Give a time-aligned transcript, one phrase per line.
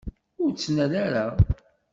[0.41, 1.25] Ur ttnal ara.